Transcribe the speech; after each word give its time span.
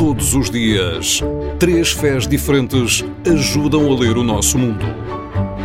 Todos 0.00 0.32
os 0.32 0.48
dias, 0.48 1.20
três 1.58 1.92
fés 1.92 2.26
diferentes 2.26 3.04
ajudam 3.26 3.92
a 3.92 4.00
ler 4.00 4.16
o 4.16 4.22
nosso 4.24 4.56
mundo. 4.56 4.86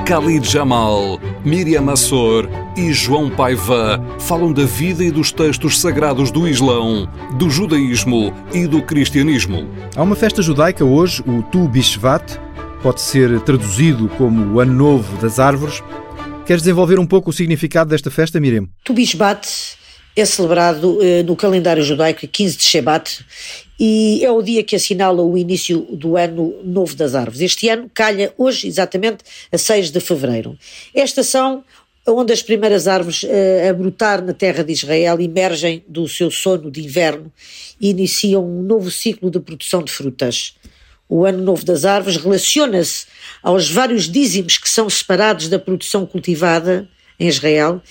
Khalid 0.05 0.45
Jamal, 0.45 1.21
Miriam 1.45 1.89
Assor 1.89 2.49
e 2.75 2.91
João 2.91 3.29
Paiva 3.29 3.97
falam 4.19 4.51
da 4.51 4.65
vida 4.65 5.05
e 5.05 5.09
dos 5.09 5.31
textos 5.31 5.79
sagrados 5.79 6.31
do 6.31 6.49
Islão, 6.49 7.09
do 7.37 7.49
judaísmo 7.49 8.33
e 8.53 8.67
do 8.67 8.81
cristianismo. 8.81 9.69
Há 9.95 10.03
uma 10.03 10.17
festa 10.17 10.41
judaica 10.41 10.83
hoje, 10.83 11.23
o 11.25 11.41
Tu 11.43 11.69
Bishvat, 11.69 12.37
pode 12.83 12.99
ser 12.99 13.39
traduzido 13.39 14.09
como 14.17 14.55
o 14.55 14.59
Ano 14.59 14.73
Novo 14.73 15.17
das 15.21 15.39
Árvores. 15.39 15.81
Queres 16.45 16.61
desenvolver 16.61 16.99
um 16.99 17.07
pouco 17.07 17.29
o 17.29 17.33
significado 17.33 17.89
desta 17.89 18.11
festa, 18.11 18.37
Miriam? 18.37 18.67
Tu 18.83 18.91
Bishvat 18.93 19.47
é 20.13 20.25
celebrado 20.25 20.99
eh, 21.01 21.23
no 21.23 21.37
calendário 21.37 21.83
judaico 21.83 22.27
15 22.27 22.57
de 22.57 22.63
Shebat 22.63 23.25
e 23.79 24.23
é 24.23 24.31
o 24.31 24.41
dia 24.41 24.63
que 24.63 24.75
assinala 24.75 25.21
o 25.21 25.37
início 25.37 25.81
do 25.91 26.15
ano 26.15 26.55
novo 26.63 26.95
das 26.95 27.13
árvores. 27.13 27.41
Este 27.41 27.67
ano 27.69 27.89
calha 27.93 28.33
hoje 28.37 28.67
exatamente 28.67 29.17
a 29.51 29.57
6 29.57 29.91
de 29.91 29.99
fevereiro. 29.99 30.57
É 30.93 31.01
a 31.01 31.05
estação 31.05 31.63
onde 32.07 32.31
as 32.31 32.41
primeiras 32.41 32.87
árvores 32.87 33.23
uh, 33.23 33.69
a 33.69 33.73
brotar 33.73 34.23
na 34.23 34.33
terra 34.33 34.63
de 34.63 34.71
Israel 34.71 35.19
emergem 35.19 35.83
do 35.87 36.07
seu 36.07 36.29
sono 36.29 36.69
de 36.69 36.83
inverno 36.83 37.31
e 37.81 37.89
iniciam 37.89 38.45
um 38.45 38.61
novo 38.61 38.91
ciclo 38.91 39.31
de 39.31 39.39
produção 39.39 39.83
de 39.83 39.91
frutas. 39.91 40.55
O 41.09 41.25
Ano 41.25 41.43
Novo 41.43 41.63
das 41.65 41.85
Árvores 41.85 42.17
relaciona-se 42.17 43.05
aos 43.41 43.69
vários 43.69 44.09
dízimos 44.09 44.57
que 44.57 44.69
são 44.69 44.89
separados 44.89 45.49
da 45.49 45.59
produção 45.59 46.05
cultivada 46.05 46.87
em 47.19 47.27
Israel. 47.27 47.81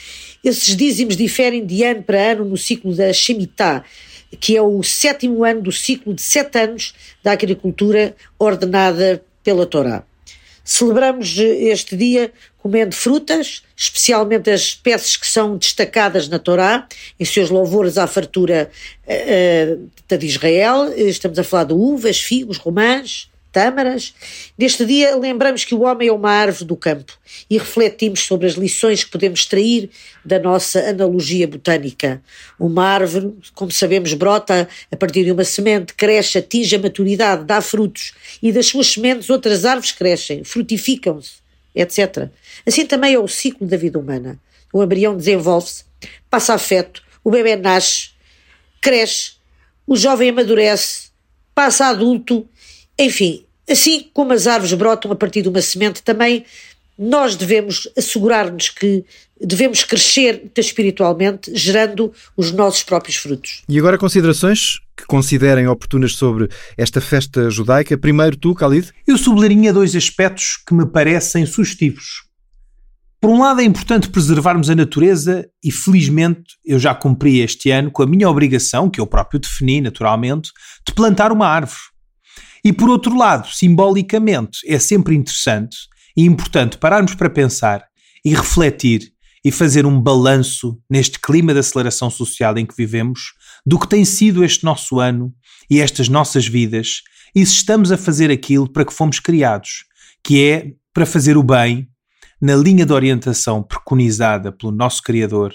Esses 0.43 0.77
dízimos 0.77 1.17
diferem 1.17 1.65
de 1.65 1.85
ano 1.85 2.03
para 2.03 2.33
ano 2.33 2.45
no 2.45 2.57
ciclo 2.57 2.95
da 2.95 3.13
Shemitah, 3.13 3.85
que 4.41 4.57
é 4.57 4.63
o 4.63 4.83
sétimo 4.83 5.45
ano 5.45 5.63
do 5.63 5.73
ciclo 5.73 6.15
de 6.15 6.23
sete 6.23 6.59
anos 6.59 6.95
da 7.23 7.33
agricultura 7.33 8.15
ordenada 8.39 9.23
pela 9.43 9.67
Torá. 9.67 10.05
Celebramos 10.65 11.37
este 11.39 11.95
dia 11.95 12.33
comendo 12.57 12.95
frutas, 12.95 13.63
especialmente 13.77 14.51
as 14.51 14.63
espécies 14.63 15.19
que 15.19 15.27
são 15.27 15.59
destacadas 15.59 16.27
na 16.29 16.39
Torá, 16.39 16.89
em 17.21 17.25
seus 17.27 17.51
louvores 17.51 17.99
à 17.99 18.07
fartura 18.07 18.71
uh, 19.07 20.17
de 20.17 20.27
Israel. 20.27 20.91
Estamos 20.97 21.39
a 21.39 21.45
falar 21.45 21.65
de 21.65 21.75
uvas, 21.75 22.19
figos, 22.19 22.57
romãs, 22.57 23.29
tâmaras. 23.55 24.13
Neste 24.59 24.85
dia, 24.85 25.17
lembramos 25.17 25.65
que 25.65 25.77
o 25.77 25.83
homem 25.83 26.09
é 26.09 26.13
uma 26.13 26.31
árvore 26.31 26.65
do 26.65 26.77
campo 26.77 27.17
e 27.49 27.57
refletimos 27.57 28.21
sobre 28.21 28.49
as 28.49 28.55
lições 28.55 29.05
que 29.05 29.11
podemos 29.11 29.41
extrair 29.41 29.89
da 30.25 30.41
nossa 30.41 30.81
analogia 30.81 31.47
botânica. 31.47 32.21
Uma 32.59 32.85
árvore, 32.85 33.33
como 33.55 33.71
sabemos, 33.71 34.13
brota 34.13 34.69
a 34.91 34.97
partir 34.97 35.25
de 35.25 35.31
uma 35.31 35.45
semente, 35.45 35.95
cresce, 35.95 36.39
atinge 36.39 36.75
a 36.75 36.79
maturidade, 36.81 37.45
dá 37.45 37.61
frutos 37.63 38.13
e 38.43 38.51
das 38.53 38.67
suas 38.67 38.89
sementes 38.89 39.31
outras 39.31 39.65
árvores 39.65 39.93
crescem, 39.93 40.43
frutificam-se, 40.43 41.35
etc. 41.75 42.29
Assim 42.67 42.85
também 42.85 43.15
é 43.15 43.19
o 43.19 43.29
ciclo 43.29 43.67
da 43.67 43.77
vida 43.77 43.99
humana. 43.99 44.39
O 44.73 44.83
embrião 44.83 45.17
desenvolve-se, 45.17 45.85
passa 46.29 46.55
afeto, 46.55 47.01
o 47.23 47.31
bebê 47.31 47.55
nasce, 47.55 48.11
cresce, 48.81 49.35
o 49.87 49.97
jovem 49.97 50.31
amadurece, 50.31 51.05
passa 51.55 51.87
adulto 51.87 52.49
enfim, 52.99 53.45
assim 53.69 54.09
como 54.13 54.33
as 54.33 54.47
árvores 54.47 54.73
brotam 54.75 55.11
a 55.13 55.17
partir 55.17 55.43
de 55.43 55.49
uma 55.49 55.61
semente, 55.61 56.03
também 56.03 56.45
nós 56.99 57.35
devemos 57.35 57.89
assegurar-nos 57.97 58.69
que 58.69 59.05
devemos 59.41 59.83
crescer 59.83 60.51
espiritualmente, 60.57 61.51
gerando 61.55 62.13
os 62.37 62.53
nossos 62.53 62.83
próprios 62.83 63.17
frutos. 63.17 63.63
E 63.69 63.79
agora 63.79 63.99
considerações 63.99 64.81
que 64.97 65.05
considerem 65.07 65.67
oportunas 65.67 66.13
sobre 66.13 66.49
esta 66.77 67.01
festa 67.01 67.51
judaica. 67.51 67.99
Primeiro 67.99 68.37
tu, 68.37 68.53
Khalid. 68.53 68.93
Eu 69.07 69.19
sublinharia 69.19 69.73
dois 69.73 69.97
aspectos 69.97 70.57
que 70.67 70.73
me 70.73 70.87
parecem 70.87 71.45
sugestivos. 71.45 72.25
Por 73.21 73.31
um 73.31 73.41
lado, 73.41 73.61
é 73.61 73.65
importante 73.65 74.11
preservarmos 74.11 74.69
a 74.69 74.75
natureza 74.75 75.49
e, 75.65 75.73
felizmente, 75.73 76.59
eu 76.65 76.79
já 76.79 76.95
cumpri 76.95 77.41
este 77.41 77.71
ano 77.71 77.91
com 77.91 78.03
a 78.03 78.07
minha 78.07 78.29
obrigação, 78.29 78.91
que 78.91 79.01
eu 79.01 79.07
próprio 79.07 79.41
defini, 79.41 79.81
naturalmente, 79.81 80.51
de 80.87 80.95
plantar 80.95 81.33
uma 81.33 81.49
árvore. 81.49 81.81
E 82.65 82.73
por 82.73 82.89
outro 82.89 83.17
lado, 83.17 83.49
simbolicamente, 83.49 84.61
é 84.67 84.79
sempre 84.79 85.15
interessante 85.15 85.77
e 86.17 86.25
importante 86.25 86.79
pararmos 86.79 87.15
para 87.15 87.29
pensar 87.29 87.85
e 88.25 88.35
refletir 88.35 89.13
e 89.45 89.53
fazer 89.53 89.85
um 89.85 90.01
balanço 90.01 90.81
neste 90.89 91.21
clima 91.21 91.53
de 91.53 91.61
aceleração 91.61 92.09
social 92.09 92.57
em 92.57 92.65
que 92.65 92.75
vivemos 92.75 93.35
do 93.67 93.79
que 93.79 93.89
tem 93.89 94.05
sido 94.05 94.43
este 94.43 94.65
nosso 94.65 94.99
ano 94.99 95.35
e 95.69 95.81
estas 95.81 96.09
nossas 96.09 96.47
vidas 96.47 97.03
e 97.35 97.45
se 97.45 97.53
estamos 97.53 97.93
a 97.93 97.99
fazer 97.99 98.31
aquilo 98.31 98.67
para 98.67 98.85
que 98.85 98.95
fomos 98.95 99.21
criados, 99.21 99.85
que 100.25 100.43
é 100.43 100.73
para 100.95 101.05
fazer 101.05 101.37
o 101.37 101.43
bem 101.43 101.87
na 102.41 102.57
linha 102.57 102.87
de 102.87 102.93
orientação 102.93 103.63
preconizada 103.63 104.51
pelo 104.51 104.73
nosso 104.73 105.03
Criador, 105.03 105.53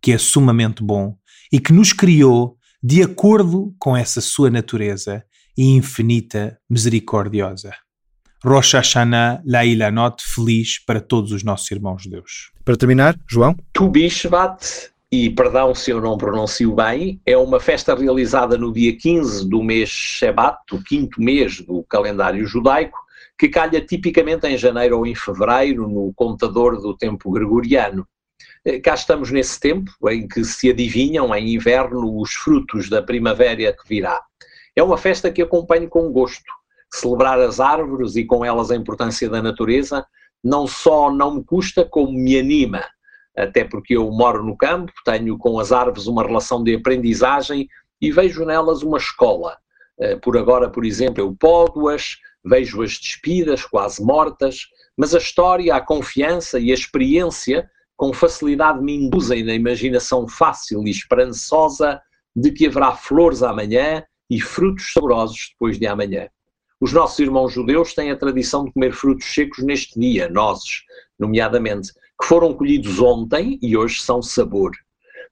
que 0.00 0.12
é 0.12 0.18
sumamente 0.18 0.82
bom 0.82 1.16
e 1.50 1.58
que 1.58 1.72
nos 1.72 1.92
criou 1.92 2.56
de 2.82 3.02
acordo 3.02 3.74
com 3.78 3.96
essa 3.96 4.20
sua 4.20 4.50
natureza 4.50 5.24
e 5.56 5.76
infinita 5.76 6.58
misericordiosa. 6.68 7.72
Rosh 8.44 8.72
Hashanah 8.74 9.40
Lailanot 9.46 10.22
feliz 10.22 10.84
para 10.84 11.00
todos 11.00 11.30
os 11.30 11.44
nossos 11.44 11.70
irmãos 11.70 12.02
de 12.02 12.10
Deus. 12.10 12.50
Para 12.64 12.76
terminar, 12.76 13.16
João? 13.28 13.56
Tu 13.72 13.88
Bishvat, 13.88 14.90
e 15.12 15.30
perdão 15.30 15.74
se 15.74 15.90
eu 15.90 16.00
não 16.00 16.16
pronuncio 16.16 16.74
bem, 16.74 17.20
é 17.24 17.36
uma 17.36 17.60
festa 17.60 17.94
realizada 17.94 18.56
no 18.56 18.72
dia 18.72 18.96
15 18.96 19.48
do 19.48 19.62
mês 19.62 19.90
Shebat, 19.90 20.58
o 20.72 20.82
quinto 20.82 21.20
mês 21.20 21.60
do 21.60 21.84
calendário 21.84 22.44
judaico, 22.46 22.98
que 23.38 23.48
calha 23.48 23.80
tipicamente 23.80 24.46
em 24.46 24.56
janeiro 24.56 24.98
ou 24.98 25.06
em 25.06 25.14
fevereiro, 25.14 25.88
no 25.88 26.12
contador 26.14 26.80
do 26.80 26.96
tempo 26.96 27.30
gregoriano. 27.30 28.06
Eh, 28.64 28.80
cá 28.80 28.94
estamos 28.94 29.30
nesse 29.30 29.60
tempo 29.60 29.92
em 30.08 30.26
que 30.26 30.44
se 30.44 30.70
adivinham 30.70 31.34
em 31.34 31.54
inverno 31.54 32.20
os 32.20 32.32
frutos 32.32 32.88
da 32.88 33.02
primavera 33.02 33.72
que 33.72 33.88
virá. 33.88 34.20
É 34.74 34.82
uma 34.82 34.96
festa 34.96 35.30
que 35.30 35.42
acompanho 35.42 35.88
com 35.88 36.10
gosto. 36.10 36.50
Celebrar 36.92 37.40
as 37.40 37.60
árvores 37.60 38.16
e 38.16 38.24
com 38.24 38.44
elas 38.44 38.70
a 38.70 38.76
importância 38.76 39.28
da 39.28 39.42
natureza 39.42 40.06
não 40.42 40.66
só 40.66 41.10
não 41.10 41.36
me 41.36 41.44
custa, 41.44 41.84
como 41.84 42.12
me 42.12 42.38
anima. 42.38 42.84
Até 43.36 43.64
porque 43.64 43.96
eu 43.96 44.10
moro 44.10 44.42
no 44.42 44.56
campo, 44.56 44.92
tenho 45.04 45.38
com 45.38 45.58
as 45.58 45.72
árvores 45.72 46.06
uma 46.06 46.22
relação 46.22 46.62
de 46.62 46.74
aprendizagem 46.74 47.68
e 48.00 48.10
vejo 48.10 48.44
nelas 48.44 48.82
uma 48.82 48.98
escola. 48.98 49.56
Eh, 49.98 50.16
por 50.16 50.36
agora, 50.36 50.68
por 50.68 50.84
exemplo, 50.84 51.22
eu 51.22 51.34
podo-as, 51.38 52.16
vejo-as 52.44 52.98
despidas, 52.98 53.64
quase 53.64 54.02
mortas, 54.02 54.66
mas 54.96 55.14
a 55.14 55.18
história, 55.18 55.74
a 55.74 55.80
confiança 55.80 56.58
e 56.58 56.70
a 56.70 56.74
experiência 56.74 57.70
com 57.96 58.12
facilidade 58.12 58.82
me 58.82 58.96
induzem 58.96 59.44
na 59.44 59.54
imaginação 59.54 60.26
fácil 60.26 60.82
e 60.86 60.90
esperançosa 60.90 62.02
de 62.34 62.50
que 62.50 62.66
haverá 62.66 62.92
flores 62.96 63.42
amanhã 63.42 64.04
e 64.32 64.40
frutos 64.40 64.94
saborosos 64.94 65.50
depois 65.52 65.78
de 65.78 65.86
amanhã. 65.86 66.26
Os 66.80 66.90
nossos 66.90 67.18
irmãos 67.18 67.52
judeus 67.52 67.92
têm 67.92 68.10
a 68.10 68.16
tradição 68.16 68.64
de 68.64 68.72
comer 68.72 68.92
frutos 68.92 69.26
secos 69.26 69.62
neste 69.62 70.00
dia, 70.00 70.26
nozes, 70.30 70.84
nomeadamente, 71.18 71.92
que 72.18 72.26
foram 72.26 72.54
colhidos 72.54 72.98
ontem 72.98 73.58
e 73.60 73.76
hoje 73.76 74.00
são 74.00 74.22
sabor. 74.22 74.72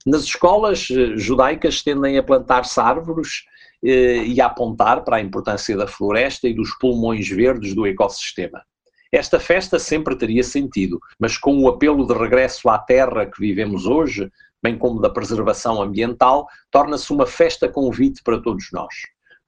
Nas 0.05 0.25
escolas 0.25 0.87
eh, 0.91 1.16
judaicas 1.16 1.83
tendem 1.83 2.19
a 2.19 2.22
plantar-se 2.22 2.78
árvores 2.78 3.44
eh, 3.83 4.22
e 4.22 4.39
a 4.39 4.47
apontar 4.47 5.03
para 5.03 5.16
a 5.16 5.21
importância 5.22 5.75
da 5.75 5.87
floresta 5.87 6.47
e 6.47 6.53
dos 6.53 6.77
pulmões 6.78 7.27
verdes 7.27 7.75
do 7.75 7.87
ecossistema. 7.87 8.62
Esta 9.10 9.41
festa 9.41 9.78
sempre 9.78 10.15
teria 10.15 10.44
sentido, 10.44 11.00
mas 11.19 11.39
com 11.39 11.59
o 11.59 11.69
apelo 11.69 12.06
de 12.06 12.12
regresso 12.12 12.69
à 12.69 12.78
terra 12.78 13.25
que 13.25 13.41
vivemos 13.41 13.87
hoje, 13.87 14.31
bem 14.62 14.76
como 14.76 15.00
da 15.00 15.10
preservação 15.10 15.81
ambiental, 15.82 16.47
torna-se 16.71 17.12
uma 17.12 17.26
festa 17.26 17.69
convite 17.69 18.22
para 18.22 18.41
todos 18.41 18.66
nós. 18.72 18.94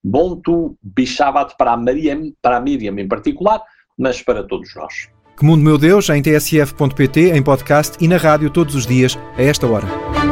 Bom 0.02 0.36
tu 0.36 0.76
Bishavat 0.82 1.54
para 1.56 1.72
a, 1.72 1.78
para 2.40 2.56
a 2.56 2.60
Miriam 2.60 2.98
em 2.98 3.06
particular, 3.06 3.62
mas 3.96 4.22
para 4.22 4.42
todos 4.42 4.74
nós. 4.74 5.08
Que 5.36 5.44
mundo 5.44 5.62
meu 5.62 5.78
Deus, 5.78 6.08
em 6.10 6.20
tsf.pt, 6.22 7.32
em 7.32 7.42
podcast 7.42 7.96
e 8.02 8.08
na 8.08 8.16
rádio 8.16 8.50
todos 8.50 8.74
os 8.74 8.86
dias, 8.86 9.18
a 9.36 9.42
esta 9.42 9.66
hora. 9.66 10.31